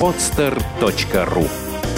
[0.00, 1.48] podster.ru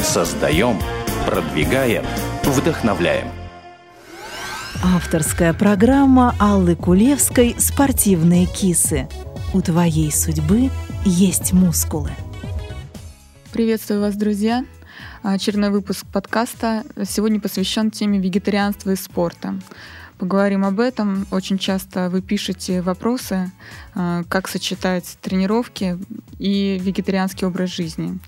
[0.03, 0.79] Создаем,
[1.27, 2.05] продвигаем,
[2.45, 3.29] вдохновляем.
[4.83, 9.09] Авторская программа Аллы Кулевской «Спортивные кисы».
[9.55, 10.71] У твоей судьбы
[11.05, 12.11] есть мускулы.
[13.53, 14.65] Приветствую вас, друзья!
[15.23, 19.55] Очередной выпуск подкаста сегодня посвящен теме вегетарианства и спорта.
[20.19, 21.27] Поговорим об этом.
[21.31, 23.53] Очень часто вы пишете вопросы,
[23.95, 25.99] а, как сочетать тренировки
[26.39, 28.19] и вегетарианский образ жизни.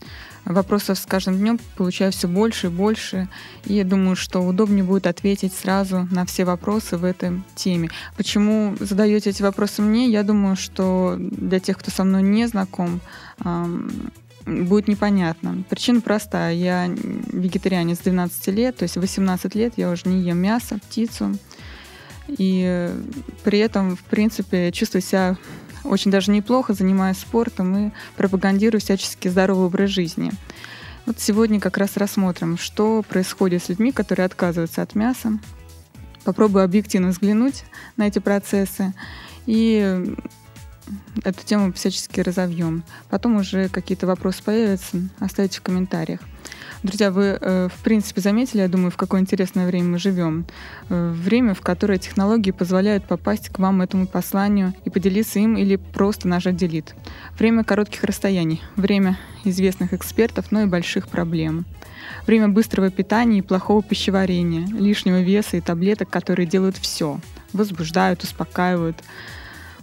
[0.45, 3.29] Вопросов с каждым днем получаю все больше и больше,
[3.65, 7.91] и я думаю, что удобнее будет ответить сразу на все вопросы в этой теме.
[8.17, 10.09] Почему задаете эти вопросы мне?
[10.09, 13.01] Я думаю, что для тех, кто со мной не знаком,
[14.47, 15.65] будет непонятно.
[15.69, 16.55] Причина простая.
[16.55, 21.37] Я вегетарианец с 12 лет, то есть 18 лет я уже не ем мясо, птицу.
[22.29, 22.91] И
[23.43, 25.37] при этом, в принципе, чувствую себя
[25.85, 30.31] очень даже неплохо, занимаюсь спортом и пропагандирую всячески здоровый образ жизни.
[31.07, 35.39] Вот сегодня как раз рассмотрим, что происходит с людьми, которые отказываются от мяса.
[36.25, 37.65] Попробую объективно взглянуть
[37.97, 38.93] на эти процессы
[39.47, 40.15] и
[41.25, 42.83] эту тему всячески разовьем.
[43.09, 46.21] Потом уже какие-то вопросы появятся, оставите в комментариях.
[46.85, 50.47] Друзья, вы, э, в принципе, заметили, я думаю, в какое интересное время мы живем.
[50.89, 55.75] Э, время, в которое технологии позволяют попасть к вам этому посланию и поделиться им или
[55.75, 56.95] просто нажать «делит».
[57.37, 61.67] Время коротких расстояний, время известных экспертов, но и больших проблем.
[62.29, 67.19] Время быстрого питания и плохого пищеварения, лишнего веса и таблеток, которые делают все.
[67.53, 69.03] Возбуждают, успокаивают,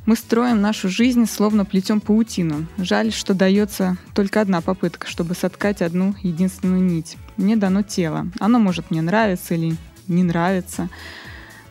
[0.05, 2.67] мы строим нашу жизнь, словно плетем паутину.
[2.77, 7.17] Жаль, что дается только одна попытка, чтобы соткать одну единственную нить.
[7.37, 8.27] Мне дано тело.
[8.39, 9.75] Оно может мне нравиться или
[10.07, 10.89] не нравиться.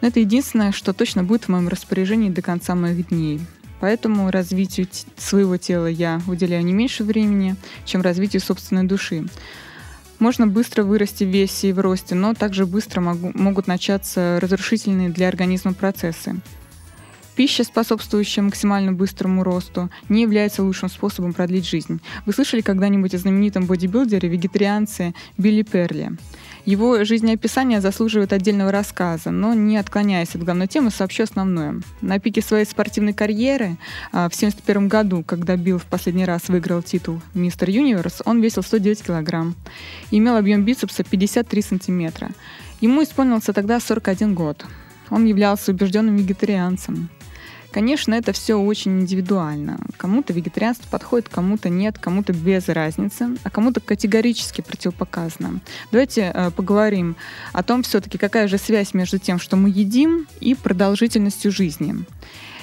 [0.00, 3.41] Но это единственное, что точно будет в моем распоряжении до конца моих дней.
[3.80, 9.26] Поэтому развитию своего тела я уделяю не меньше времени, чем развитию собственной души.
[10.19, 15.10] Можно быстро вырасти в весе и в росте, но также быстро могу, могут начаться разрушительные
[15.10, 16.36] для организма процессы.
[17.37, 22.00] Пища, способствующая максимально быстрому росту, не является лучшим способом продлить жизнь.
[22.27, 26.12] Вы слышали когда-нибудь о знаменитом бодибилдере, вегетарианце Билли Перли?
[26.65, 31.83] Его жизнеописание заслуживает отдельного рассказа, но не отклоняясь от главной темы, сообщу основное.
[32.00, 33.77] На пике своей спортивной карьеры
[34.12, 38.62] а, в 1971 году, когда Билл в последний раз выиграл титул Мистер Юниверс, он весил
[38.62, 39.55] 109 килограмм
[40.11, 42.31] имел объем бицепса 53 сантиметра.
[42.81, 44.65] Ему исполнился тогда 41 год.
[45.11, 47.11] Он являлся убежденным вегетарианцем.
[47.74, 49.80] Конечно, это все очень индивидуально.
[49.96, 55.58] Кому-то вегетарианство подходит, кому-то нет, кому-то без разницы, а кому-то категорически противопоказано.
[55.90, 57.16] Давайте э, поговорим
[57.52, 61.96] о том все-таки, какая же связь между тем, что мы едим, и продолжительностью жизни.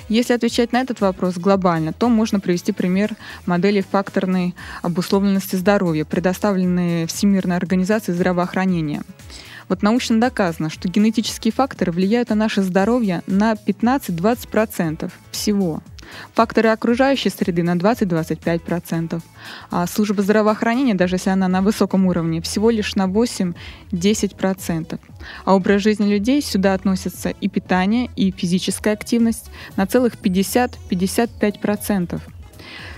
[0.08, 7.06] Если отвечать на этот вопрос глобально, то можно привести пример модели факторной обусловленности здоровья, предоставленной
[7.06, 9.04] Всемирной организацией здравоохранения.
[9.72, 15.82] Вот научно доказано, что генетические факторы влияют на наше здоровье на 15-20% всего.
[16.34, 19.22] Факторы окружающей среды на 20-25%.
[19.70, 25.00] А служба здравоохранения, даже если она на высоком уровне, всего лишь на 8-10%.
[25.46, 32.20] А образ жизни людей сюда относятся и питание, и физическая активность на целых 50-55%.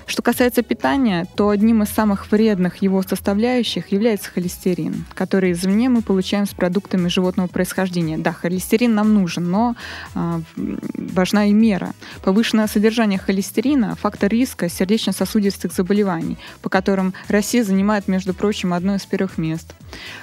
[0.06, 6.02] Что касается питания, то одним из самых вредных его составляющих является холестерин, который извне мы
[6.02, 8.18] получаем с продуктами животного происхождения.
[8.18, 9.76] Да, холестерин нам нужен, но
[10.16, 11.94] э, важна и мера.
[12.24, 19.06] Повышенное содержание холестерина– фактор риска сердечно-сосудистых заболеваний, по которым Россия занимает, между прочим, одно из
[19.06, 19.74] первых мест,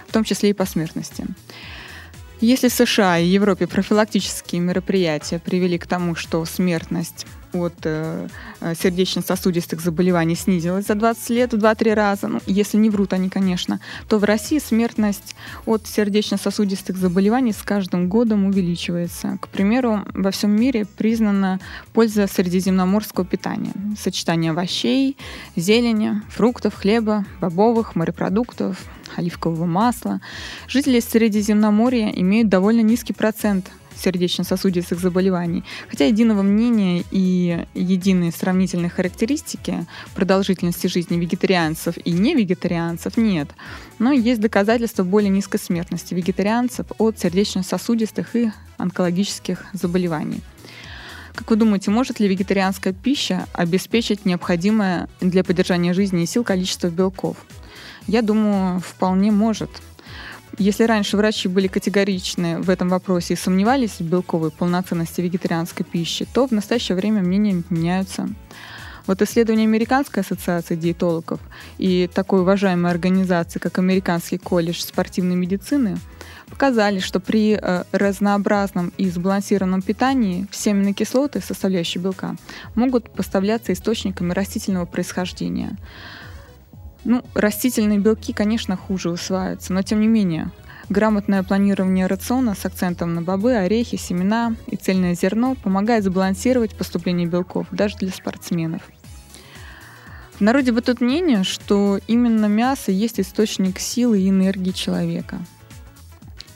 [0.07, 1.27] в том числе и по смертности.
[2.41, 8.29] Если в США и Европе профилактические мероприятия привели к тому, что смертность от э,
[8.61, 13.29] э, сердечно-сосудистых заболеваний снизилась за 20 лет в 2-3 раза, ну, если не врут они,
[13.29, 15.35] конечно, то в России смертность
[15.67, 19.39] от сердечно-сосудистых заболеваний с каждым годом увеличивается.
[19.41, 21.61] К примеру, во всем мире признана
[21.93, 23.73] польза средиземноморского питания.
[23.99, 25.17] Сочетание овощей,
[25.57, 28.79] зелени, фруктов, хлеба, бобовых, морепродуктов,
[29.17, 30.21] оливкового масла.
[30.69, 33.71] Жители Средиземноморья имеют довольно низкий процент
[34.01, 35.65] сердечно-сосудистых заболеваний.
[35.89, 43.51] Хотя единого мнения и единые сравнительные характеристики продолжительности жизни вегетарианцев и невегетарианцев нет.
[43.99, 50.41] Но есть доказательства более низкой смертности вегетарианцев от сердечно-сосудистых и онкологических заболеваний.
[51.35, 56.89] Как вы думаете, может ли вегетарианская пища обеспечить необходимое для поддержания жизни и сил количество
[56.89, 57.37] белков?
[58.07, 59.71] Я думаю, вполне может.
[60.59, 66.27] Если раньше врачи были категоричны в этом вопросе и сомневались в белковой полноценности вегетарианской пищи,
[66.33, 68.29] то в настоящее время мнения меняются.
[69.07, 71.41] Вот исследование Американской ассоциации диетологов
[71.79, 75.97] и такой уважаемой организации, как Американский колледж спортивной медицины,
[76.49, 82.37] показали, что при э, разнообразном и сбалансированном питании все аминокислоты, составляющие белка,
[82.75, 85.77] могут поставляться источниками растительного происхождения.
[87.05, 90.51] Ну, растительные белки, конечно, хуже усваиваются, но тем не менее,
[90.91, 97.27] грамотное планирование рациона с акцентом на бобы, орехи, семена и цельное зерно помогает сбалансировать поступление
[97.27, 98.83] белков даже для спортсменов.
[100.35, 105.39] В народе бытует мнение, что именно мясо есть источник силы и энергии человека–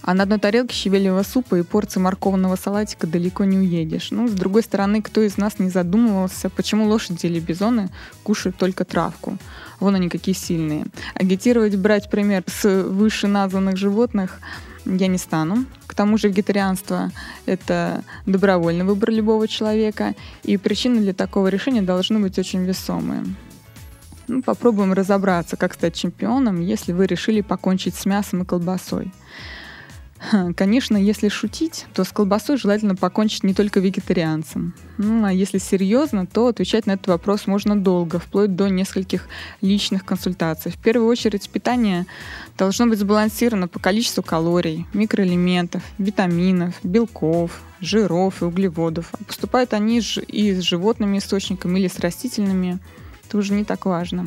[0.06, 4.10] а на одной тарелке щавелевого супа и порции морковного салатика далеко не уедешь.
[4.10, 7.88] Ну, с другой стороны, кто из нас не задумывался, почему лошади или бизоны
[8.22, 9.38] кушают только травку?
[9.80, 10.86] Вон они какие сильные.
[11.14, 14.40] Агитировать брать пример с выше названных животных
[14.84, 15.64] я не стану.
[15.86, 17.10] К тому же вегетарианство—
[17.46, 23.24] это добровольный выбор любого человека, и причины для такого решения должны быть очень весомые.
[24.26, 29.12] Ну, попробуем разобраться, как стать чемпионом, если вы решили покончить с мясом и колбасой.
[30.56, 34.74] Конечно, если шутить, то с колбасой желательно покончить не только вегетарианцам.
[34.98, 39.28] Ну, а если серьезно, то отвечать на этот вопрос можно долго, вплоть до нескольких
[39.60, 40.70] личных консультаций.
[40.72, 42.06] В первую очередь, питание
[42.56, 49.08] должно быть сбалансировано по количеству калорий, микроэлементов, витаминов, белков, жиров и углеводов.
[49.12, 52.78] А поступают они и с животными источниками или с растительными,
[53.26, 54.26] это уже не так важно.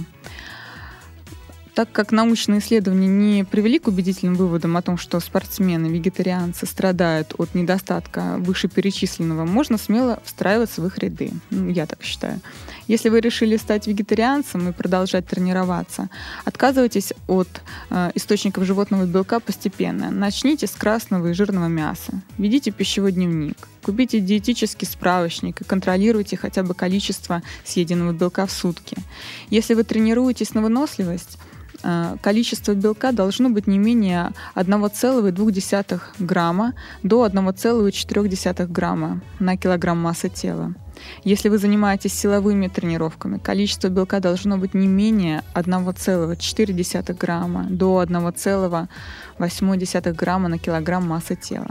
[1.77, 7.35] Так как научные исследования не привели к убедительным выводам о том, что спортсмены, вегетарианцы страдают
[7.38, 11.33] от недостатка вышеперечисленного, можно смело встраиваться в их ряды.
[11.51, 12.41] Ну, я так считаю.
[12.88, 16.09] Если вы решили стать вегетарианцем и продолжать тренироваться,
[16.45, 20.09] отказывайтесь от э, источников животного белка постепенно.
[20.09, 22.24] Начните с красного и жирного мяса.
[22.39, 23.68] Ведите пищевой дневник.
[23.83, 28.97] Купите диетический справочник и контролируйте хотя бы количество съеденного белка в сутки.
[29.50, 31.38] Если вы тренируетесь на выносливость,
[32.21, 40.74] количество белка должно быть не менее 1,2 грамма до 1,4 грамма на килограмм массы тела.
[41.24, 50.13] Если вы занимаетесь силовыми тренировками, количество белка должно быть не менее 1,4 грамма до 1,8
[50.13, 51.69] грамма на килограмм массы тела.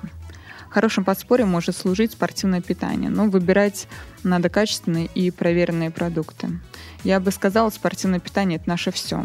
[0.70, 3.88] Хорошим подспорьем может служить спортивное питание, но выбирать
[4.22, 6.60] надо качественные и проверенные продукты.
[7.02, 9.24] Я бы сказала, спортивное питание– это наше все.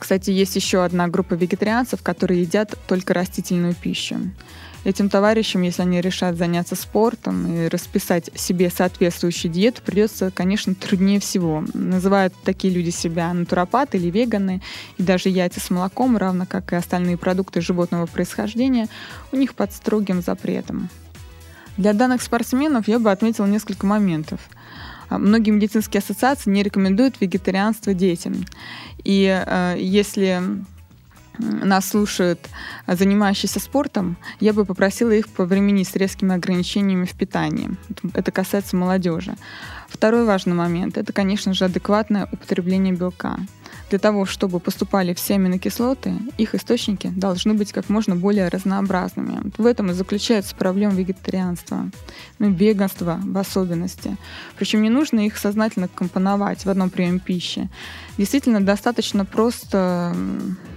[0.00, 4.16] Кстати, есть еще одна группа вегетарианцев, которые едят только растительную пищу.
[4.82, 11.20] Этим товарищам, если они решат заняться спортом и расписать себе соответствующую диету, придется, конечно, труднее
[11.20, 11.62] всего.
[11.74, 14.62] Называют такие люди себя натуропаты или веганы,
[14.96, 18.88] и даже яйца с молоком, равно как и остальные продукты животного происхождения,
[19.32, 20.88] у них под строгим запретом.
[21.76, 24.40] Для данных спортсменов я бы отметила несколько моментов–
[25.18, 28.44] многие медицинские ассоциации не рекомендуют вегетарианство детям.
[29.04, 30.42] И э, если
[31.38, 32.40] нас слушают
[32.86, 37.70] занимающиеся спортом, я бы попросила их повременить с резкими ограничениями в питании.
[38.14, 39.34] Это касается молодежи.
[39.88, 43.38] Второй важный момент– это, конечно же, адекватное употребление белка.
[43.90, 49.50] Для того, чтобы поступали все аминокислоты, их источники должны быть как можно более разнообразными.
[49.58, 51.90] В этом и заключается проблема вегетарианства,
[52.38, 54.16] ну, веганства в особенности.
[54.56, 57.68] Причем не нужно их сознательно компоновать в одном приеме пищи.
[58.16, 60.14] Действительно, достаточно просто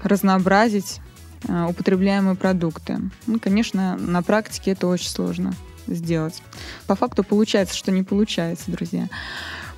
[0.02, 1.00] разнообразить
[1.48, 2.98] э, употребляемые продукты.
[3.28, 5.54] Ну, конечно, на практике это очень сложно
[5.86, 6.42] сделать.
[6.88, 9.08] По факту получается, что не получается, друзья.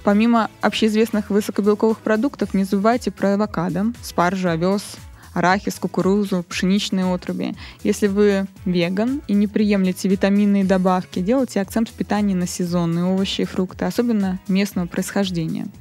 [0.05, 4.83] Помимо общеизвестных высокобелковых продуктов, не забывайте про авокадо, спаржу, овес,
[5.33, 7.55] арахис, кукурузу, пшеничные отруби.
[7.81, 13.41] Если вы веган и не приемлете витаминные добавки, делайте акцент в питании на сезонные овощи
[13.41, 15.67] и фрукты, особенно местного происхождения–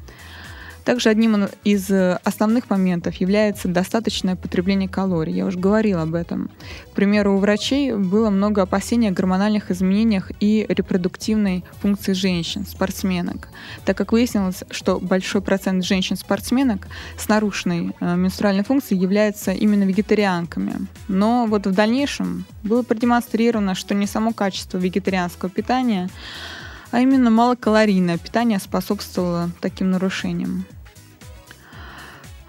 [0.84, 5.34] также одним из э, основных моментов является достаточное потребление калорий.
[5.34, 6.50] Я уже говорила об этом.
[6.92, 13.48] К примеру, у врачей было много опасений о гормональных изменениях и репродуктивной функции женщин, спортсменок,
[13.84, 16.86] так как выяснилось, что большой процент женщин-спортсменок
[17.16, 20.86] с нарушенной э, менструальной функцией являются именно вегетарианками.
[21.08, 26.10] Но вот в дальнейшем было продемонстрировано, что не само качество вегетарианского питания,
[26.94, 30.64] а именно малокалорийное питание способствовало таким нарушениям.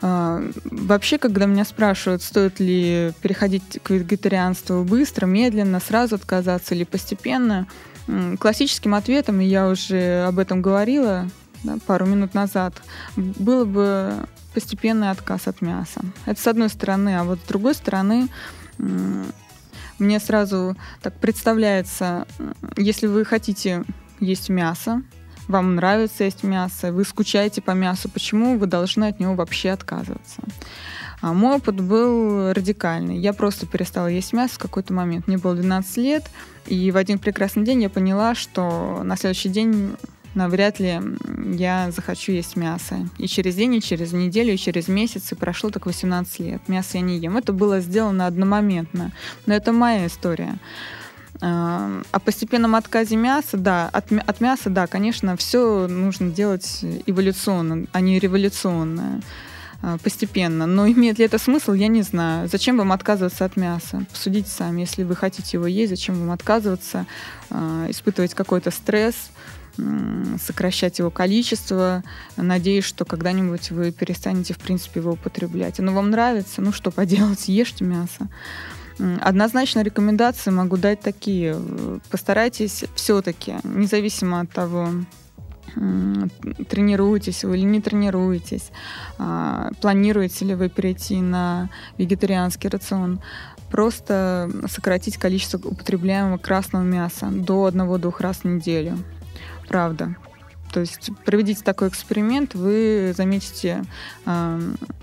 [0.04, 6.84] А, вообще, когда меня спрашивают, стоит ли переходить к вегетарианству быстро, медленно, сразу отказаться или
[6.84, 7.66] постепенно,
[8.38, 11.28] классическим ответом, и я уже об этом говорила
[11.64, 12.76] да, пару минут назад,
[13.16, 14.14] было бы
[14.54, 16.02] постепенный отказ от мяса.
[16.28, 18.28] Это с одной стороны, а вот с другой стороны,
[19.98, 22.28] мне сразу так представляется,
[22.78, 23.84] если вы хотите
[24.20, 25.02] есть мясо,
[25.48, 30.42] вам нравится есть мясо, вы скучаете по мясу, почему вы должны от него вообще отказываться?
[31.22, 33.18] А мой опыт был радикальный.
[33.18, 35.28] Я просто перестала есть мясо в какой-то момент.
[35.28, 36.24] Мне было 12 лет,
[36.68, 39.96] и в один прекрасный день я поняла, что на следующий день
[40.36, 41.00] навряд ли
[41.54, 42.98] я захочу есть мясо.
[43.18, 46.62] И через день, и через неделю, и через месяц, и прошло так 18 лет.
[46.68, 47.38] Мясо я не ем.
[47.38, 49.12] Это было сделано одномоментно.
[49.46, 50.58] Но это моя история.
[51.42, 57.88] А, о постепенном отказе мяса, да, от, от мяса, да, конечно, все нужно делать эволюционно,
[57.92, 59.22] а не революционно,
[59.82, 60.66] а, постепенно.
[60.66, 62.48] Но имеет ли это смысл, я не знаю.
[62.48, 64.06] Зачем вам отказываться от мяса?
[64.12, 67.06] Посудите сами, если вы хотите его есть, зачем вам отказываться,
[67.50, 69.16] а, испытывать какой-то стресс,
[70.42, 72.02] сокращать его количество,
[72.38, 75.82] надеясь, что когда-нибудь вы перестанете, в принципе, его употреблять.
[75.82, 78.30] Оно вам нравится, ну что поделать, ешьте мясо.
[79.22, 81.58] Однозначно рекомендации могу дать такие.
[82.10, 84.90] Постарайтесь все-таки, независимо от того,
[86.70, 88.72] тренируетесь вы или не тренируетесь,
[89.18, 93.20] а, планируете ли вы перейти на вегетарианский рацион,
[93.70, 98.98] просто сократить количество употребляемого красного мяса до 1-2 раз в неделю.
[99.68, 100.16] Правда.
[100.76, 103.86] То есть проведите такой эксперимент, вы заметите,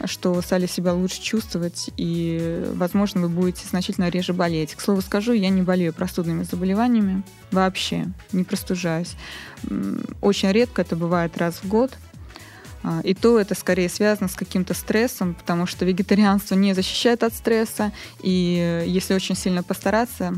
[0.05, 4.75] что вы стали себя лучше чувствовать, и, возможно, вы будете значительно реже болеть.
[4.75, 9.15] К слову скажу, я не болею простудными заболеваниями вообще, не простужаюсь.
[10.21, 11.91] Очень редко это бывает раз в год.
[12.83, 17.33] А, и то это скорее связано с каким-то стрессом, потому что вегетарианство не защищает от
[17.33, 20.35] стресса, и если очень сильно постараться,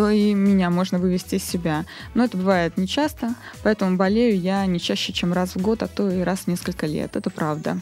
[0.00, 1.84] то и меня можно вывести из себя.
[2.14, 6.10] Но это бывает нечасто, поэтому болею я не чаще, чем раз в год, а то
[6.10, 7.16] и раз в несколько лет.
[7.16, 7.78] Это правда.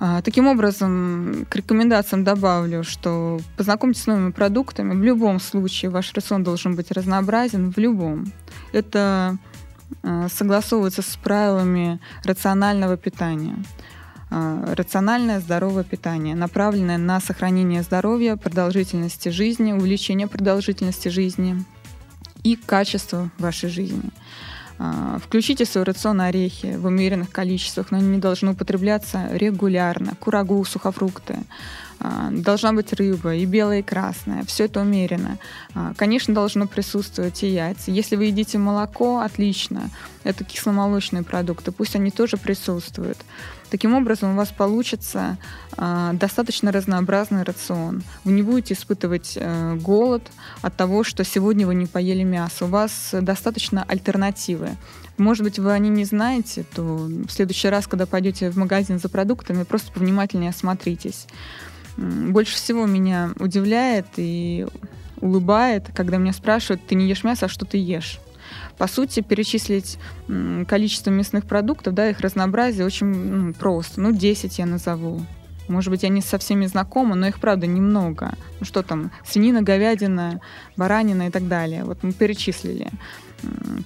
[0.00, 4.94] А, таким образом, к рекомендациям добавлю, что познакомьтесь с новыми продуктами.
[4.94, 8.32] В любом случае ваш рацион должен быть разнообразен, в любом.
[8.72, 9.36] Это
[10.02, 13.56] а, согласовывается с правилами рационального питания.
[14.36, 21.64] А, рациональное здоровое питание, направленное на сохранение здоровья, продолжительности жизни, увеличение продолжительности жизни
[22.42, 24.10] и качества вашей жизни.
[24.80, 30.16] А, включите в свой рацион орехи в умеренных количествах, но они не должны употребляться регулярно.
[30.18, 31.38] Курагу, сухофрукты.
[32.00, 34.42] А, должна быть рыба, и белая, и красная.
[34.46, 35.38] Все это умеренно.
[35.96, 37.92] Конечно, должно присутствовать и яйца.
[37.92, 39.90] Если вы едите молоко, отлично.
[40.24, 41.70] Это кисломолочные продукты.
[41.70, 43.18] Пусть они тоже присутствуют.
[43.74, 45.36] Таким образом, у вас получится
[45.76, 48.04] э, достаточно разнообразный рацион.
[48.22, 50.30] Вы не будете испытывать э, голод
[50.62, 52.66] от того, что сегодня вы не поели мясо.
[52.66, 54.76] У вас достаточно альтернативы.
[55.18, 59.08] Может быть, вы они не знаете, то в следующий раз, когда пойдете в магазин за
[59.08, 61.26] продуктами, просто повнимательнее осмотритесь.
[61.96, 64.68] Больше всего меня удивляет и
[65.20, 68.20] улыбает, когда меня спрашивают, ты не ешь мясо, а что ты ешь?
[68.78, 69.98] По сути, перечислить
[70.66, 74.00] количество мясных продуктов, да, их разнообразие очень ну, просто.
[74.00, 75.24] Ну, 10 я назову.
[75.68, 78.34] Может быть, я не со всеми знакома, но их, правда, немного.
[78.60, 80.40] Ну что там, свинина, говядина,
[80.76, 81.84] баранина и так далее.
[81.84, 82.90] Вот мы перечислили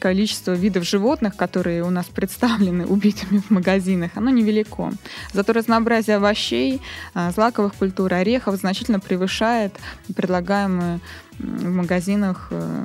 [0.00, 4.92] количество видов животных, которые у нас представлены убитыми в магазинах, оно невелико.
[5.32, 6.80] Зато разнообразие овощей,
[7.14, 9.75] а, злаковых культур, орехов значительно превышает
[10.14, 11.00] предлагаемый
[11.38, 12.85] в магазинах э,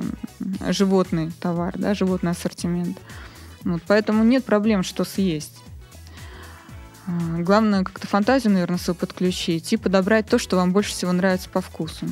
[0.70, 2.98] животный товар, да, животный ассортимент.
[3.64, 5.62] Вот, поэтому нет проблем, что съесть.
[7.06, 11.48] А, главное как-то фантазию, наверное, свою подключить и подобрать то, что вам больше всего нравится
[11.50, 12.06] по вкусу.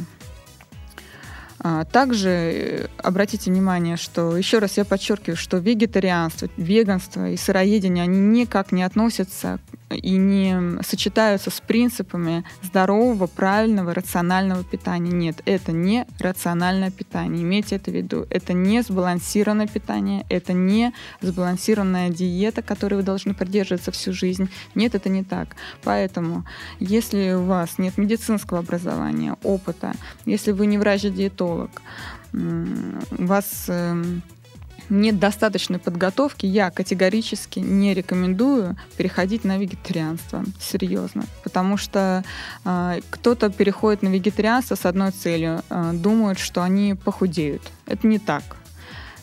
[1.60, 8.02] А, также э, обратите внимание, что, еще раз я подчеркиваю, что вегетарианство, веганство и сыроедение,
[8.02, 9.60] они никак не относятся
[9.94, 15.12] и не сочетаются с принципами здорового, правильного, рационального питания.
[15.12, 17.42] Нет, это не рациональное питание.
[17.42, 18.26] Имейте это в виду.
[18.30, 24.48] Это не сбалансированное питание, это не сбалансированная диета, которой вы должны придерживаться всю жизнь.
[24.74, 25.56] Нет, это не так.
[25.82, 26.44] Поэтому,
[26.80, 29.94] если у вас нет медицинского образования, опыта,
[30.26, 31.70] если вы не врач-диетолог,
[32.32, 33.70] у вас
[34.88, 40.44] эм, нет достаточной подготовки, я категорически не рекомендую переходить на вегетарианство.
[40.60, 41.24] Серьезно.
[41.44, 42.24] Потому что
[42.64, 47.62] э, кто-то переходит на вегетарианство с одной целью, э, думают, что они похудеют.
[47.86, 48.42] Это не так.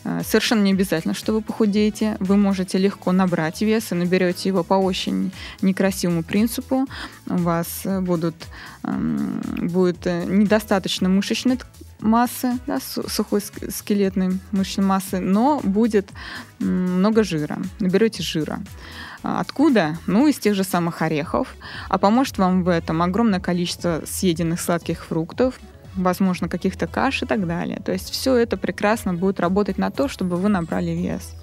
[0.04, 2.16] Э, совершенно не обязательно, что вы похудеете.
[2.20, 6.86] Вы можете легко набрать вес и наберете его по очень некрасивому принципу.
[7.26, 8.36] У вас будут,
[8.84, 11.58] эм, будет недостаточно мышечной
[12.00, 16.08] массы, да, сухой скелетной мышечной массы, но будет
[16.58, 17.58] много жира.
[17.78, 18.60] Наберете жира.
[19.22, 19.96] Откуда?
[20.06, 21.54] Ну, из тех же самых орехов.
[21.88, 25.60] А поможет вам в этом огромное количество съеденных сладких фруктов,
[25.94, 27.80] возможно, каких-то каш и так далее.
[27.84, 31.34] То есть все это прекрасно будет работать на то, чтобы вы набрали вес.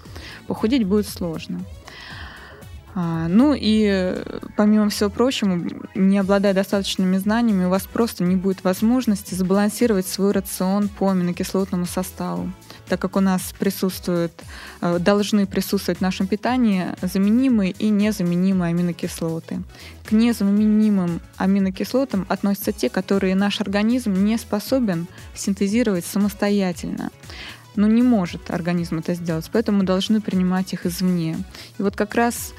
[0.48, 1.62] похудеть будет сложно.
[2.96, 4.16] А, ну и
[4.56, 5.62] помимо всего прочего,
[5.96, 11.86] не обладая достаточными знаниями, у вас просто не будет возможности сбалансировать свой рацион по аминокислотному
[11.86, 12.52] составу
[12.88, 14.32] так как у нас присутствуют,
[14.82, 19.62] э, должны присутствовать в нашем питании заменимые и незаменимые аминокислоты.
[20.06, 27.12] К незаменимым аминокислотам относятся те, которые наш организм не способен синтезировать самостоятельно
[27.78, 31.38] но не может организм это сделать, поэтому должны принимать их извне.
[31.80, 32.54] И вот как раз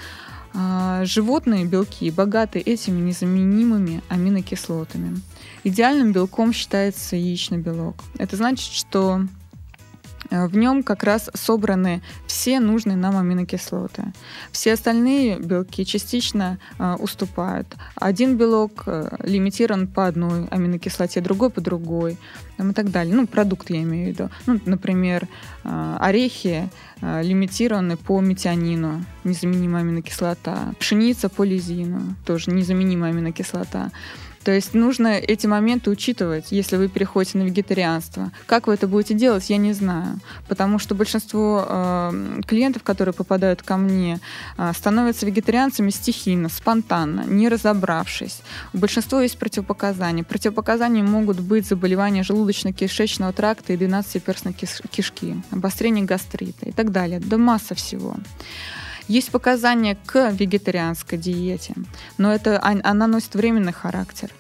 [0.54, 5.20] а, животные белки богаты этими незаменимыми аминокислотами.
[5.64, 7.96] Идеальным белком считается яичный белок.
[8.16, 9.22] Это значит, что
[10.30, 14.04] в нем как раз собраны все нужные нам аминокислоты.
[14.52, 17.66] Все остальные белки частично э, уступают.
[17.94, 22.18] Один белок э, лимитирован по одной аминокислоте, другой по другой
[22.58, 23.14] и так далее.
[23.14, 24.30] Ну, продукт я имею в виду.
[24.46, 25.26] Ну, например,
[25.64, 26.68] э, орехи
[27.00, 30.74] э, лимитированы по метионину, незаменимая аминокислота.
[30.78, 33.90] Пшеница по лизину, тоже незаменимая аминокислота.
[34.44, 38.30] То есть нужно эти моменты учитывать, если вы переходите на вегетарианство.
[38.46, 40.20] Как вы это будете делать, я не знаю.
[40.48, 44.20] Потому что большинство э, клиентов, которые попадают ко мне,
[44.56, 48.40] э, становятся вегетарианцами стихийно, спонтанно, не разобравшись.
[48.72, 50.24] У большинства есть противопоказания.
[50.24, 57.20] Противопоказания могут быть заболевания желудочно-кишечного тракта и 12-перстной кишки, обострение гастрита и так далее.
[57.20, 58.16] Да масса всего.
[59.08, 61.74] Есть показания к вегетарианской диете,
[62.18, 64.30] но это, она носит временный характер.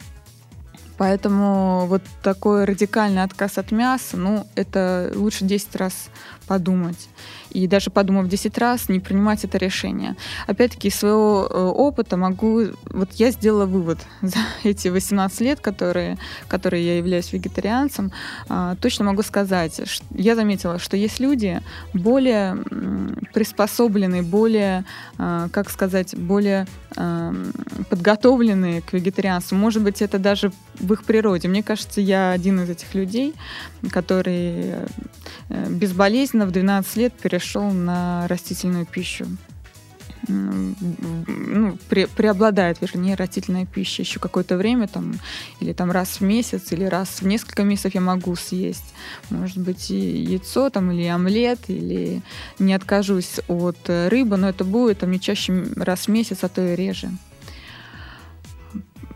[0.98, 6.10] Поэтому вот такой радикальный отказ от мяса, ну, это лучше 10 раз
[6.46, 7.08] подумать.
[7.50, 10.16] И даже подумав 10 раз, не принимать это решение.
[10.46, 12.66] Опять-таки, из своего э, опыта могу...
[12.90, 18.12] Вот я сделала вывод за эти 18 лет, которые, которые я являюсь вегетарианцем,
[18.48, 21.60] а, точно могу сказать, что я заметила, что есть люди
[21.94, 22.56] более
[23.34, 24.84] приспособленные, более,
[25.18, 26.66] а, как сказать, более
[27.90, 29.56] подготовленные к вегетарианству.
[29.56, 31.48] Может быть, это даже в их природе.
[31.48, 33.34] Мне кажется, я один из этих людей,
[33.90, 34.74] который
[35.48, 39.26] э, безболезненно в 12 лет перешел на растительную пищу
[40.26, 45.14] ну, пре преобладает, вернее, растительная пища еще какое-то время, там,
[45.60, 48.94] или там раз в месяц, или раз в несколько месяцев я могу съесть.
[49.30, 52.22] Может быть, и яйцо, там, или омлет, или
[52.58, 56.62] не откажусь от рыбы, но это будет там не чаще раз в месяц, а то
[56.62, 57.10] и реже.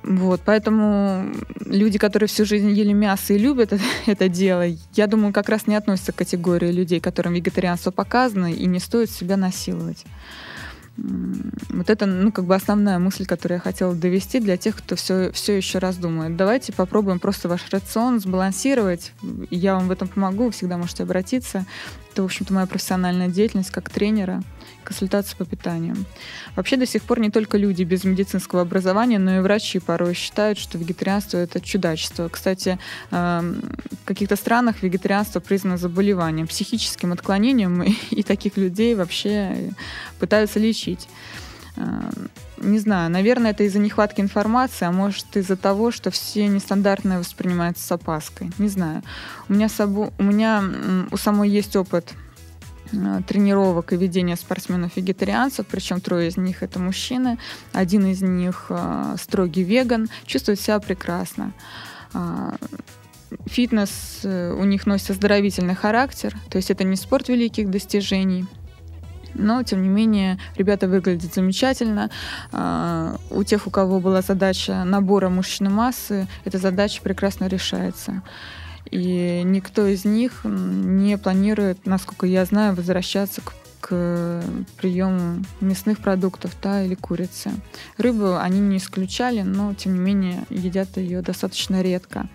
[0.03, 1.33] Вот, поэтому
[1.65, 5.67] люди, которые всю жизнь ели мясо и любят это, это дело, я думаю, как раз
[5.67, 10.05] не относятся к категории людей, которым вегетарианство показано, и не стоит себя насиловать.
[10.97, 15.33] Вот это, ну, как бы основная мысль, которую я хотела довести для тех, кто все,
[15.33, 16.37] все еще раздумывает.
[16.37, 19.13] Давайте попробуем просто ваш рацион сбалансировать.
[19.51, 21.65] Я вам в этом помогу, всегда можете обратиться.
[22.13, 24.43] Это, в общем-то, моя профессиональная деятельность как тренера,
[24.85, 25.97] консультация по питанию.
[26.57, 30.59] Вообще до сих пор не только люди без медицинского образования, но и врачи порой считают,
[30.59, 32.29] что вегетарианство— это чудачество.
[32.29, 32.79] Кстати,
[33.11, 33.63] эм,
[34.03, 39.73] в каких-то странах вегетарианство признано заболеванием, психическим отклонением, и таких людей вообще
[40.19, 41.09] пытаются лечить
[41.77, 42.31] эм,
[42.63, 47.85] не знаю, наверное, это из-за нехватки информации, а может из-за того, что все нестандартное воспринимаются
[47.85, 48.51] с опаской.
[48.59, 49.03] Не знаю.
[49.49, 50.13] У меня, собу...
[50.19, 50.63] у, меня
[51.11, 52.15] у самой есть опыт
[53.27, 57.39] тренировок и ведения спортсменов-вегетарианцев, причем трое из них это мужчины,
[57.73, 61.53] один из них э, строгий веган, чувствует себя прекрасно.
[62.13, 62.57] А,
[63.47, 68.47] фитнес э, у них носит оздоровительный характер, то есть это не спорт великих достижений,
[69.35, 72.11] но, тем не менее, ребята выглядят замечательно.
[72.53, 78.23] А, у тех, у кого была задача набора мышечной массы, эта задача прекрасно решается.
[78.93, 84.43] И никто из них не планирует, насколько я знаю, возвращаться к к
[84.77, 87.51] приему мясных продуктов да, или курицы.
[87.99, 92.29] Рыбу они не исключали, но тем не менее едят ее достаточно редко.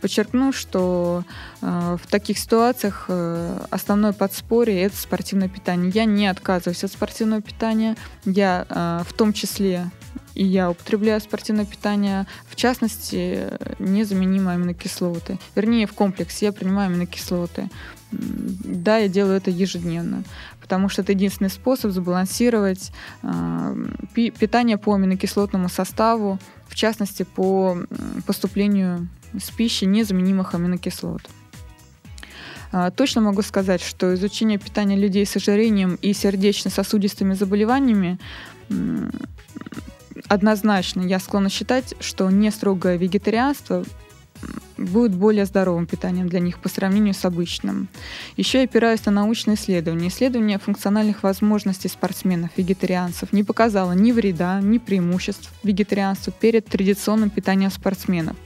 [0.00, 1.22] Подчеркну, что
[1.60, 5.90] э, в таких ситуациях э, основное подспорье это спортивное питание.
[5.94, 7.94] Я не отказываюсь от спортивного питания.
[8.24, 9.90] Я э, в том числе
[10.34, 15.38] и я употребляю спортивное питание, в частности, незаменимые аминокислоты.
[15.54, 17.70] Вернее, в комплексе я принимаю аминокислоты.
[18.12, 20.24] Да, я делаю это ежедневно,
[20.66, 22.90] потому что это единственный способ сбалансировать
[23.22, 23.76] э,
[24.14, 27.78] питание по аминокислотному составу, в частности, по
[28.26, 29.06] поступлению
[29.38, 31.22] с пищи незаменимых аминокислот.
[32.72, 38.18] А, точно могу сказать, что изучение питания людей с ожирением и сердечно-сосудистыми заболеваниями
[40.26, 43.84] однозначно я склонна считать, что не строгое вегетарианство
[44.76, 47.88] будет более здоровым питанием для них по сравнению с обычным.
[48.36, 50.08] Еще я опираюсь на научные исследования.
[50.08, 57.70] Исследование функциональных возможностей спортсменов, вегетарианцев не показало ни вреда, ни преимуществ вегетарианству перед традиционным питанием
[57.70, 58.36] спортсменов.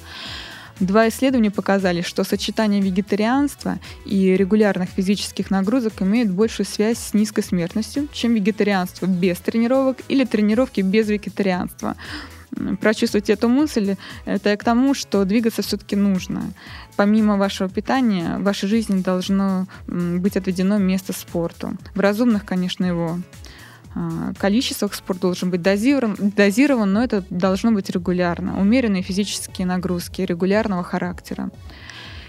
[0.81, 7.45] Два исследования показали, что сочетание вегетарианства и регулярных физических нагрузок имеет большую связь с низкой
[7.45, 11.97] смертностью, чем вегетарианство без тренировок или тренировки без вегетарианства
[12.81, 16.53] прочувствовать эту мысль, это к тому, что двигаться все-таки нужно.
[16.97, 21.77] Помимо вашего питания, в вашей жизни должно быть отведено место спорту.
[21.95, 23.19] В разумных, конечно, его
[23.95, 28.61] а, количествах спорт должен быть дозирован, дозирован, но это должно быть регулярно.
[28.61, 31.51] Умеренные физические нагрузки регулярного характера.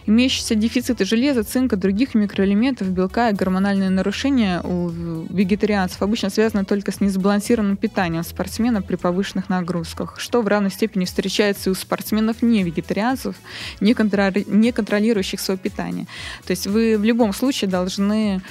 [0.05, 6.91] Имеющиеся дефициты железа, цинка, других микроэлементов, белка и гормональные нарушения у вегетарианцев обычно связаны только
[6.91, 12.41] с несбалансированным питанием спортсмена при повышенных нагрузках, что в равной степени встречается и у спортсменов
[12.41, 13.35] не вегетарианцев,
[13.79, 16.07] не, контроли- не контролирующих свое питание.
[16.45, 18.41] То есть вы в любом случае должны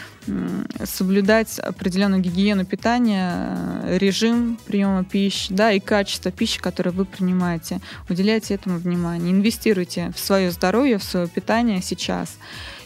[0.85, 7.81] соблюдать определенную гигиену питания, э, режим приема пищи, да, и качество пищи, которую вы принимаете.
[8.09, 9.33] Уделяйте этому внимание.
[9.33, 12.37] Инвестируйте в свое здоровье, в свое питание сейчас.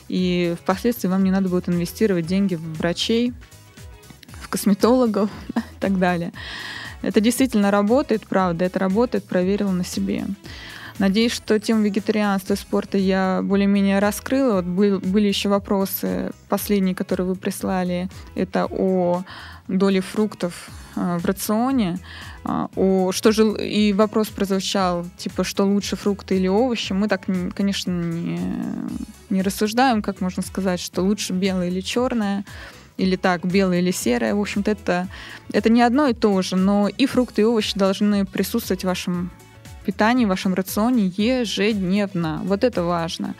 [0.09, 3.33] И впоследствии вам не надо будет инвестировать деньги в врачей,
[4.41, 6.33] в косметологов и так далее.
[7.03, 10.25] Это действительно работает, правда, это работает, проверила на себе.
[10.99, 14.57] Надеюсь, что тему вегетарианства и спорта я более-менее раскрыла.
[14.57, 18.09] Вот был, были еще вопросы, последние, которые вы прислали.
[18.37, 19.25] Это о
[19.67, 21.99] доле фруктов э, в рационе.
[22.45, 26.93] Э, о, что же, и вопрос прозвучал, типа, что лучше, фрукты или овощи.
[26.93, 27.23] Мы так,
[27.55, 28.39] конечно, не,
[29.31, 32.45] не рассуждаем, как можно сказать, что лучше белое или черное
[32.97, 34.37] или так, белое или серое.
[34.37, 35.09] В общем-то, это,
[35.53, 39.33] это не одно и то же, но и фрукты, и овощи должны присутствовать в вашем
[39.85, 42.41] питании, в вашем рационе ежедневно.
[42.45, 43.35] Вот это важно.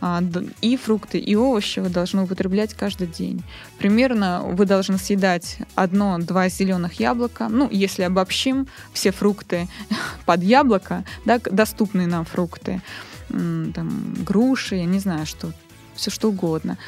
[0.00, 0.22] А,
[0.60, 3.42] и фрукты, и овощи вы должны употреблять каждый день.
[3.78, 7.48] Примерно вы должны съедать одно-два зеленых яблока.
[7.48, 9.68] Ну, если обобщим, все фрукты
[10.26, 12.80] под яблоко, да, доступные нам фрукты,
[13.28, 15.52] там, груши, я не знаю, что
[15.94, 16.78] все что угодно.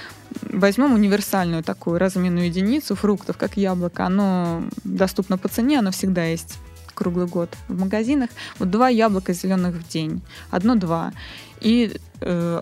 [0.42, 4.06] Возьмем универсальную такую разменную единицу фруктов, как яблоко.
[4.06, 6.58] Оно доступно по цене, оно всегда есть
[7.00, 8.28] круглый год в магазинах.
[8.58, 10.20] Вот два яблока зеленых в день.
[10.50, 11.12] Одно-два.
[11.62, 12.60] И э,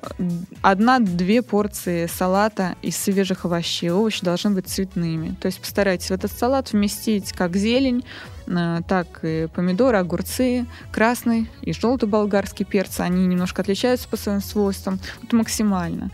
[0.63, 3.91] одна-две порции салата из свежих овощей.
[3.91, 5.35] Овощи должны быть цветными.
[5.41, 8.05] То есть постарайтесь в этот салат вместить как зелень,
[8.47, 13.01] э, так и помидоры, огурцы, красный и желтый болгарский перцы.
[13.01, 15.01] Они немножко отличаются по своим свойствам.
[15.21, 16.13] Вот максимально.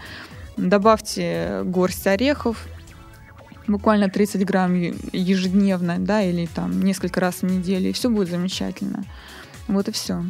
[0.57, 2.67] Добавьте горсть орехов,
[3.67, 4.75] буквально 30 грамм
[5.13, 9.05] ежедневно, да, или там несколько раз в неделю, и все будет замечательно.
[9.69, 10.25] Вот и все.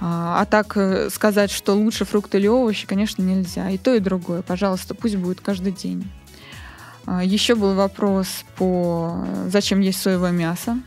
[0.00, 3.70] А, а так э, сказать, что лучше фрукты или овощи, конечно, нельзя.
[3.70, 4.42] И то, и другое.
[4.42, 6.10] Пожалуйста, пусть будет каждый день.
[7.06, 10.78] А, Еще был вопрос по зачем есть соевое мясо.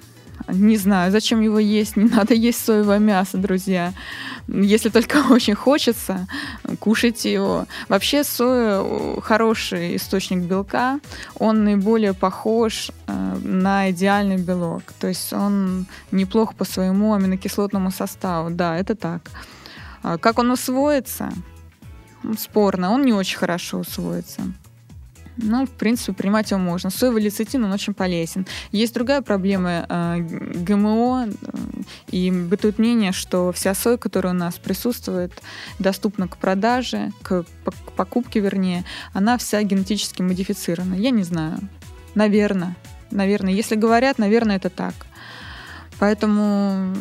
[0.47, 1.95] Не знаю, зачем его есть.
[1.95, 3.93] Не надо есть соевое мясо, друзья.
[4.47, 6.27] Если только очень хочется,
[6.79, 7.65] кушайте его.
[7.89, 10.99] Вообще соя хороший источник белка.
[11.39, 14.83] Он наиболее похож э, на идеальный белок.
[14.99, 18.49] То есть он неплох по своему аминокислотному составу.
[18.51, 19.21] Да, это так.
[20.03, 21.31] А как он усвоится?
[22.37, 22.91] Спорно.
[22.91, 24.41] Он не очень хорошо усвоится.
[25.37, 26.89] Ну, в принципе, принимать его можно.
[26.89, 28.45] Соевый лецитин, он очень полезен.
[28.71, 31.57] Есть другая проблема э, ГМО, э,
[32.11, 35.41] и бытует мнение, что вся соя, которая у нас присутствует,
[35.79, 40.95] доступна к продаже, к, к покупке, вернее, она вся генетически модифицирована.
[40.95, 41.59] Я не знаю.
[42.15, 42.75] Наверное.
[43.11, 43.53] Наверное.
[43.53, 44.93] Если говорят, наверное, это так.
[45.99, 46.93] Поэтому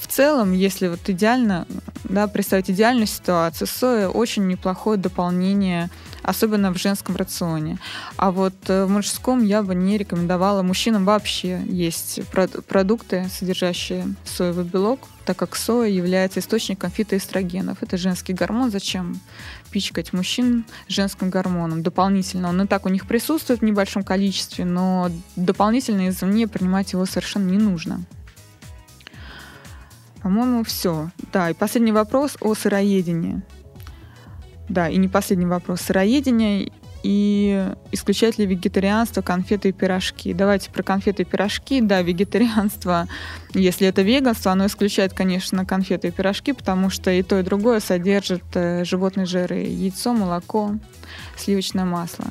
[0.00, 1.66] в целом, если вот идеально,
[2.04, 5.88] да, представить идеальную ситуацию, соя очень неплохое дополнение
[6.28, 7.78] особенно в женском рационе.
[8.16, 12.20] А вот э, в мужском я бы не рекомендовала мужчинам вообще есть
[12.68, 17.82] продукты, содержащие соевый белок, так как соя является источником фитоэстрогенов.
[17.82, 18.70] Это женский гормон.
[18.70, 19.20] Зачем
[19.70, 22.50] пичкать мужчин женским гормоном дополнительно?
[22.50, 27.48] Он и так у них присутствует в небольшом количестве, но дополнительно извне принимать его совершенно
[27.48, 28.04] не нужно.
[30.22, 31.10] По-моему, все.
[31.32, 33.42] Да, и последний вопрос о сыроедении.
[34.68, 35.80] Да, и не последний вопрос.
[35.80, 36.70] Сыроедение
[37.02, 40.34] и исключать ли вегетарианство, конфеты и пирожки.
[40.34, 41.80] Давайте про конфеты и пирожки.
[41.80, 43.06] Да, вегетарианство,
[43.54, 47.80] если это веганство, оно исключает, конечно, конфеты и пирожки, потому что и то, и другое
[47.80, 49.58] содержит э, животные жиры.
[49.58, 50.74] Яйцо, молоко,
[51.36, 52.26] сливочное масло.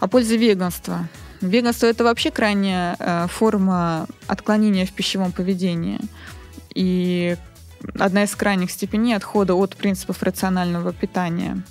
[0.00, 1.08] О пользе веганства.
[1.40, 6.00] Веганство— это вообще крайняя э, форма отклонения в пищевом поведении.
[6.74, 7.36] И
[7.98, 11.62] одна из крайних степеней отхода от принципов рационального питания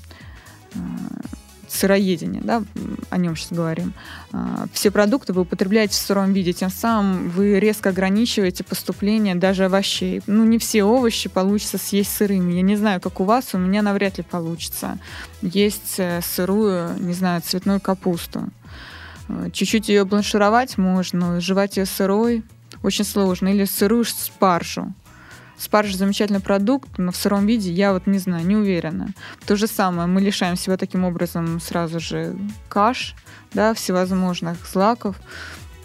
[1.76, 2.63] сыроедения, да,
[3.10, 3.94] о нем сейчас говорим,
[4.32, 9.65] а, все продукты вы употребляете в сыром виде, тем самым вы резко ограничиваете поступление даже
[9.65, 10.22] овощей.
[10.28, 12.54] Ну, не все овощи получится съесть сырыми.
[12.54, 14.98] Я не знаю, как у вас, у меня навряд ли получится
[15.41, 18.50] есть э, сырую, не знаю, цветную капусту.
[19.28, 22.44] Э, чуть-чуть ее бланшировать можно, жевать ее сырой
[22.84, 23.50] очень сложно.
[23.50, 24.94] Или сырую спаржу.
[25.58, 29.10] Спарж замечательный продукт, но в сыром виде я вот не знаю, не уверена.
[29.46, 32.36] То же самое, мы лишаем себя таким образом сразу же
[32.68, 33.15] каш,
[33.54, 35.15] да, всевозможных злаков.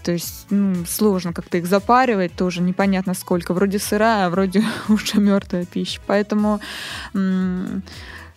[0.03, 3.55] То есть ну, сложно как-то их запаривать, тоже непонятно сколько.
[3.55, 6.01] Вроде сырая, а вроде уже мертвая пища.
[6.07, 6.61] Поэтому
[7.15, 7.83] м-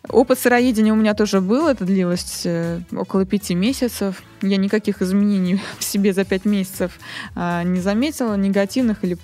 [0.09, 1.67] опыт сыроедения у меня тоже был.
[1.67, 4.21] Это длилось э, около пяти месяцев.
[4.41, 6.99] Я никаких изменений в себе за пять месяцев
[7.35, 9.17] э, не заметила, негативных или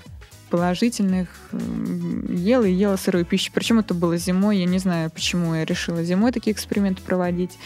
[0.49, 1.29] положительных.
[1.51, 3.51] Ела и ела сырую пищу.
[3.53, 4.57] Причем это было зимой.
[4.57, 7.57] Я не знаю, почему я решила зимой такие эксперименты проводить.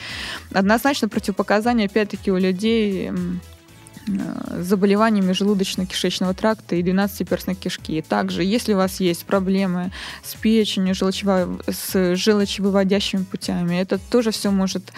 [0.51, 3.11] Однозначно противопоказания, опять-таки, у людей
[4.07, 8.01] Э, заболеваниями желудочно-кишечного тракта и 12-перстной кишки.
[8.01, 9.91] Также, если у вас есть проблемы
[10.23, 11.59] с печенью, желчево...
[11.67, 14.91] с желчевыводящими путями, это тоже все может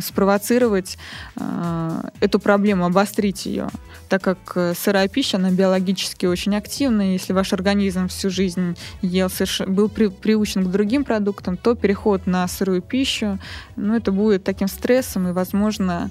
[0.00, 0.96] спровоцировать
[1.36, 3.68] э, эту проблему, обострить ее,
[4.08, 9.28] так как э, сырая пища, она биологически очень активна, если ваш организм всю жизнь ел,
[9.66, 10.08] был при...
[10.08, 13.38] приучен к другим продуктам, то переход на сырую пищу,
[13.76, 16.10] ну, это будет таким стрессом, и, возможно,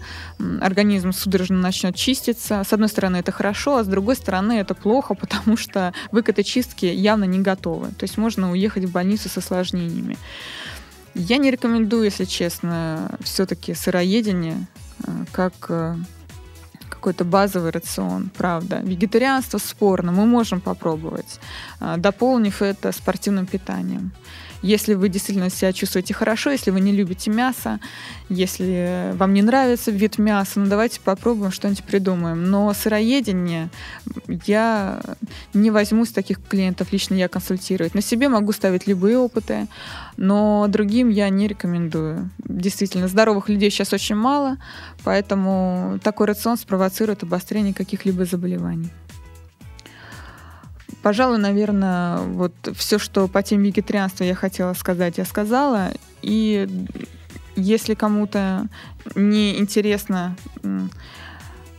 [0.62, 2.64] организм судорожно начнет чистится.
[2.64, 6.30] С одной стороны, это хорошо, а с другой стороны, это плохо, потому что вы к
[6.30, 7.88] этой чистке явно не готовы.
[7.88, 10.18] То есть можно уехать в больницу с осложнениями.
[11.16, 14.66] Я не рекомендую, если честно, все-таки сыроедение
[15.06, 15.96] э, как э,
[16.90, 18.80] какой-то базовый рацион, правда.
[18.82, 21.40] Вегетарианство спорно, мы можем попробовать,
[21.80, 24.12] э, дополнив это спортивным питанием.
[24.64, 27.82] Если вы действительно себя чувствуете хорошо, если вы не любите мясо,
[28.30, 32.50] если вам не нравится вид мяса, ну давайте попробуем что-нибудь придумаем.
[32.50, 33.70] Но сыроедение
[34.46, 35.02] я
[35.54, 37.94] не возьму с таких клиентов лично я консультировать.
[37.94, 39.68] На себе могу ставить любые опыты,
[40.16, 42.30] но другим я не рекомендую.
[42.40, 44.58] Действительно, здоровых людей сейчас очень мало,
[45.04, 48.90] поэтому такой рацион спровоцирует обострение каких-либо заболеваний.
[51.04, 55.92] Пожалуй, наверное, вот все, что по теме вегетарианства я хотела сказать, я сказала.
[56.22, 56.66] И
[57.58, 58.68] если кому-то
[59.14, 60.38] не интересно,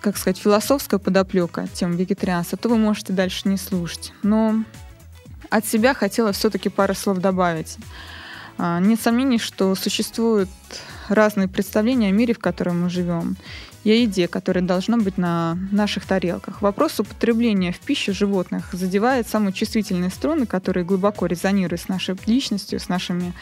[0.01, 4.13] как сказать, философская подоплека темы вегетарианства, то вы можете дальше не слушать.
[4.23, 4.63] Но
[5.49, 7.79] от себя хотела все-таки пару слов добавить.
[8.59, 10.51] А, нет сомнений, что существуют
[11.09, 13.37] разные представления о мире, в котором мы живем
[13.85, 16.63] и о еде, которая должна быть на наших тарелках.
[16.63, 22.81] Вопрос употребления в пищу животных задевает самые чувствительные струны, которые глубоко резонируют с нашей личностью,
[22.81, 23.35] с нашими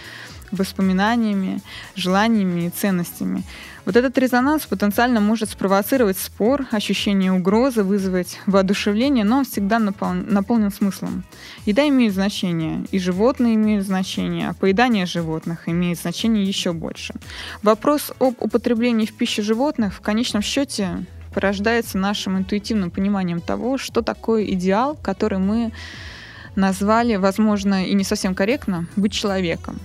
[0.50, 1.60] воспоминаниями,
[1.96, 3.44] желаниями и ценностями.
[3.84, 10.30] Вот этот резонанс потенциально может спровоцировать спор, ощущение угрозы, вызвать воодушевление, но он всегда напол-
[10.30, 11.24] наполнен смыслом.
[11.66, 17.14] Еда имеет значение, и животные имеют значение, а поедание животных имеет значение еще больше.
[17.62, 24.02] Вопрос об употреблении в пищу животных в конечном счете порождается нашим интуитивным пониманием того, что
[24.02, 25.72] такое идеал, который мы
[26.54, 29.80] назвали, возможно, и не совсем корректно, быть человеком.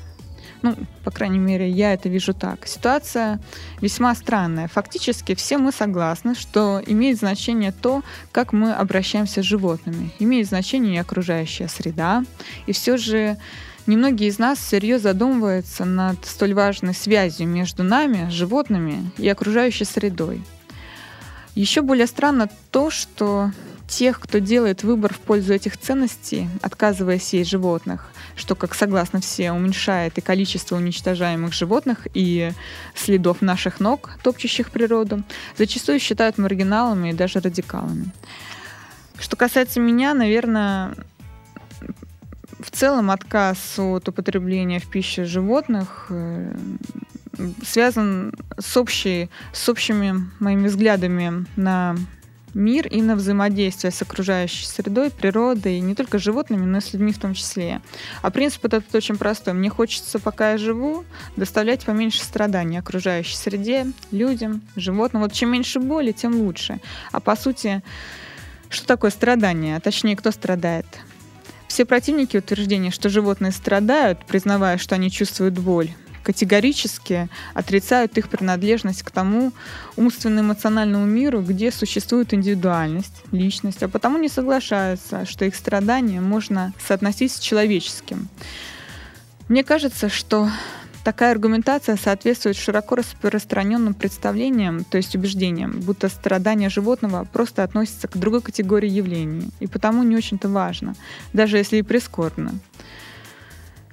[0.61, 2.67] Ну, по крайней мере, я это вижу так.
[2.67, 3.39] Ситуация
[3.81, 4.67] весьма странная.
[4.67, 10.11] Фактически все мы согласны, что имеет значение то, как мы обращаемся с животными.
[10.19, 12.23] Имеет значение и окружающая среда.
[12.65, 13.37] И все же
[13.85, 20.41] немногие из нас всерьез задумываются над столь важной связью между нами, животными и окружающей средой.
[21.53, 23.51] Еще более странно то, что
[23.87, 29.51] тех, кто делает выбор в пользу этих ценностей, отказываясь есть животных, что, как согласно все,
[29.51, 32.51] уменьшает и количество уничтожаемых животных, и
[32.95, 35.23] следов наших ног, топчущих природу,
[35.57, 38.11] зачастую считают маргиналами и даже радикалами.
[39.19, 40.93] Что касается меня, наверное,
[42.59, 46.55] в целом отказ от употребления в пищу животных э,
[47.63, 51.95] связан с, общей, с общими моими взглядами на
[52.53, 57.11] мир и на взаимодействие с окружающей средой, природой, не только животными, но и с людьми
[57.11, 57.81] в том числе.
[58.21, 59.53] А принцип этот очень простой.
[59.53, 61.05] Мне хочется, пока я живу,
[61.35, 65.21] доставлять поменьше страданий окружающей среде, людям, животным.
[65.21, 66.79] Вот чем меньше боли, тем лучше.
[67.11, 67.83] А по сути,
[68.69, 69.77] что такое страдание?
[69.77, 70.85] А точнее, кто страдает?
[71.67, 75.91] Все противники утверждения, что животные страдают, признавая, что они чувствуют боль,
[76.27, 79.53] категорически отрицают их принадлежность к тому
[79.95, 87.31] умственно-эмоциональному миру, где существует индивидуальность, личность, а потому не соглашаются, что их страдания можно соотносить
[87.31, 88.27] с человеческим.
[89.47, 90.49] Мне кажется, что
[91.05, 98.17] Такая аргументация соответствует широко распространенным представлениям, то есть убеждениям, будто страдания животного просто относятся к
[98.17, 100.95] другой категории явлений, и потому не очень-то важно,
[101.31, 102.55] даже если и прискорбно.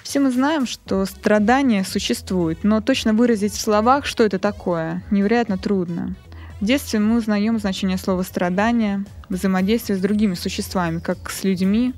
[0.05, 5.57] Все мы знаем, что страдания существуют, но точно выразить в словах, что это такое, невероятно
[5.57, 6.15] трудно.
[6.61, 11.95] В детстве мы узнаем значение слова «страдание», взаимодействие с другими существами, как с людьми,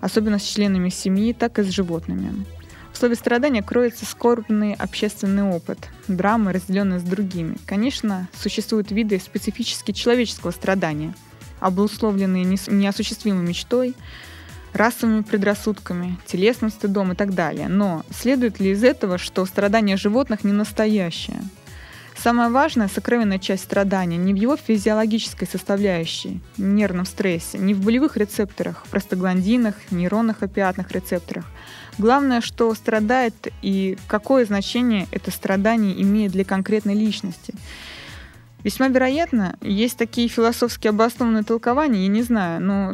[0.00, 2.46] особенно с членами семьи, так и с животными.
[2.90, 7.58] В слове «страдание» кроется скорбный общественный опыт, драмы, разделенные с другими.
[7.66, 11.14] Конечно, существуют виды специфически человеческого страдания,
[11.60, 13.94] обусловленные неосуществимой мечтой,
[14.72, 17.68] расовыми предрассудками, телесным стыдом и так далее.
[17.68, 21.40] Но следует ли из этого, что страдание животных не настоящее–
[22.22, 28.16] Самая важная сокровенная часть страдания не в его физиологической составляющей, нервном стрессе, не в болевых
[28.16, 31.44] рецепторах, простагландинах, нейронных опиатных рецепторах.
[31.98, 37.54] Главное, что страдает и какое значение это страдание имеет для конкретной личности.
[38.64, 42.92] Весьма вероятно, есть такие философски обоснованные толкования, я не знаю, но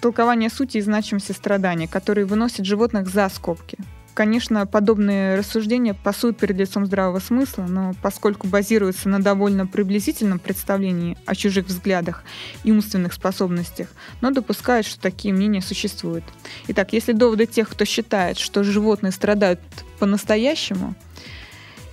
[0.00, 3.78] толкование сути и значимости страдания, которые выносят животных за скобки.
[4.14, 11.16] Конечно, подобные рассуждения пасуют перед лицом здравого смысла, но поскольку базируются на довольно приблизительном представлении
[11.24, 12.22] о чужих взглядах
[12.62, 13.88] и умственных способностях,
[14.20, 16.24] но допускают, что такие мнения существуют.
[16.68, 19.60] Итак, если доводы тех, кто считает, что животные страдают
[19.98, 20.94] по-настоящему,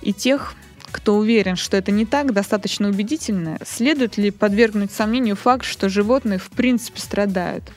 [0.02, 0.54] и тех,
[0.90, 6.38] кто уверен, что это не так, достаточно убедительны, следует ли подвергнуть сомнению факт, что животные
[6.38, 7.64] в принципе страдают–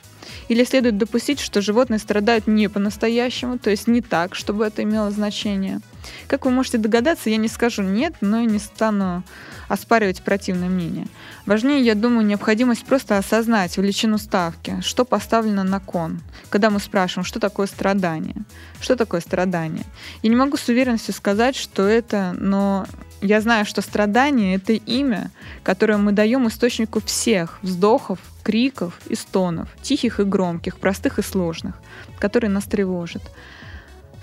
[0.50, 5.12] или следует допустить, что животные страдают не по-настоящему, то есть не так, чтобы это имело
[5.12, 5.80] значение?
[6.28, 9.24] Как вы можете догадаться, я не скажу «нет», но и не стану
[9.68, 11.08] оспаривать противное мнение.
[11.46, 17.26] Важнее, я думаю, необходимость просто осознать величину ставки, что поставлено на кон, когда мы спрашиваем,
[17.26, 18.36] что такое страдание.
[18.80, 19.86] Что такое страдание?
[20.22, 22.86] Я не могу с уверенностью сказать, что это, но
[23.22, 25.32] я знаю, что страдание— это имя,
[25.64, 31.76] которое мы даем источнику всех вздохов, криков и стонов, тихих и громких, простых и сложных,
[32.20, 33.24] которые нас тревожат.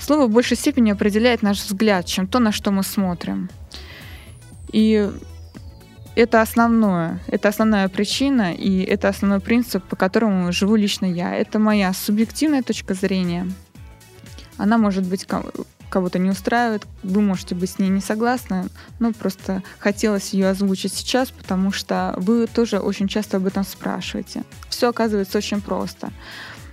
[0.01, 3.51] Слово в большей степени определяет наш взгляд, чем то, на что мы смотрим.
[4.73, 5.11] И
[6.17, 11.35] это основное, это основная причина, и это основной принцип, по которому живу лично я.
[11.35, 13.47] Это моя субъективная точка зрения.
[14.57, 15.27] Она может быть
[15.91, 18.69] кого-то не устраивает, вы можете быть с ней не согласны,
[19.01, 24.45] но просто хотелось ее озвучить сейчас, потому что вы тоже очень часто об этом спрашиваете.
[24.69, 26.11] Все оказывается очень просто.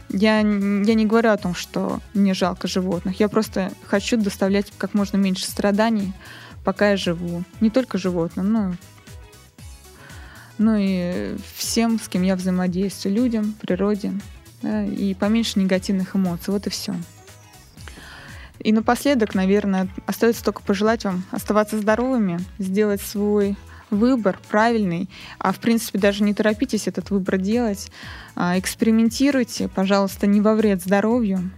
[0.10, 3.20] Я, я не говорю о том, что мне жалко животных.
[3.20, 6.14] Я просто хочу доставлять как можно меньше страданий,
[6.64, 7.44] пока я живу.
[7.60, 8.74] Не только животным, но,
[10.58, 14.14] но и всем, с кем я взаимодействую, людям, природе.
[14.62, 16.54] Да, и поменьше негативных эмоций.
[16.54, 16.96] Вот и все.
[18.60, 23.56] И напоследок, наверное, остается только пожелать вам оставаться здоровыми, сделать свой
[23.90, 27.92] выбор правильный, а в принципе даже не торопитесь этот выбор делать,
[28.36, 31.52] а, экспериментируйте, пожалуйста, не во вред здоровью,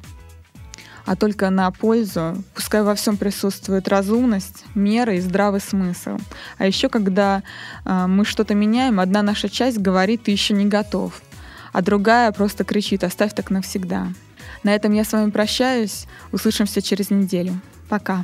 [1.05, 2.43] а только на пользу.
[2.53, 6.19] Пускай во всем присутствует разумность, мера и здравый смысл.
[6.57, 7.41] А еще, когда
[7.83, 11.19] э, мы что-то меняем, одна наша часть говорит, ты еще не готов,
[11.73, 14.09] а другая просто кричит, оставь так навсегда.
[14.63, 16.05] На этом я с вами прощаюсь.
[16.31, 17.59] Услышимся через неделю.
[17.87, 18.23] Пока.